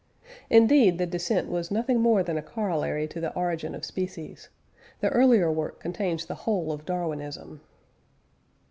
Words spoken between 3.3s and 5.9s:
Origin of Species. The earlier work